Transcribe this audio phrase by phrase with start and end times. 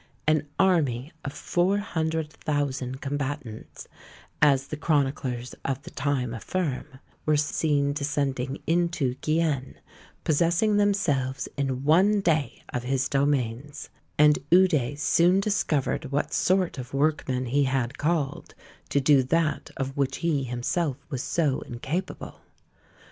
[0.25, 3.87] An army of four hundred thousand combatants,
[4.41, 9.75] as the chroniclers of the time affirm, were seen descending into Guienne,
[10.23, 16.95] possessing themselves in one day of his domains; and Eude soon discovered what sort of
[16.95, 18.55] workmen he had called,
[18.89, 22.41] to do that of which he himself was so incapable.